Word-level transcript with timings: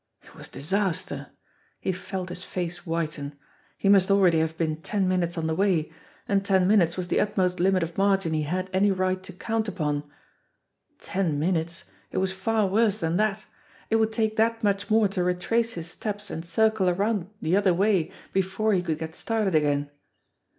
It 0.23 0.33
was 0.33 0.49
disaster! 0.49 1.27
He 1.79 1.91
felt 1.91 2.29
his 2.29 2.43
face 2.43 2.87
whiten. 2.87 3.35
He 3.77 3.87
must 3.87 4.09
already 4.09 4.39
have 4.39 4.57
been 4.57 4.77
ten 4.81 5.07
minutes 5.07 5.37
on 5.37 5.45
the 5.45 5.53
way 5.53 5.91
and 6.27 6.43
ten 6.43 6.67
minutes 6.67 6.97
was 6.97 7.09
the 7.09 7.19
utmost 7.19 7.59
limit 7.59 7.83
of 7.83 7.99
margin 7.99 8.33
he 8.33 8.41
had 8.41 8.67
any 8.73 8.91
right 8.91 9.21
to 9.21 9.31
count 9.31 9.67
upon. 9.67 10.01
Ten 10.97 11.37
minutes! 11.37 11.83
It 12.09 12.17
was 12.17 12.33
far 12.33 12.65
worse 12.65 12.97
than 12.97 13.17
that! 13.17 13.45
It 13.91 13.97
would 13.97 14.11
take 14.11 14.37
246 14.37 14.37
THE 14.39 14.39
BLACK 14.39 14.75
BOX 14.79 14.85
247 14.87 14.89
that 14.89 14.91
much 14.91 14.91
more 14.95 15.07
to 15.07 15.23
retrace 15.23 15.73
his 15.73 15.87
steps 15.91 16.31
and 16.31 16.45
circle 16.47 16.89
around 16.89 17.29
the 17.39 17.55
other 17.55 17.71
way 17.75 18.11
before 18.33 18.73
he 18.73 18.81
could 18.81 18.97
get 18.97 19.13
started 19.13 19.53
again. 19.53 19.91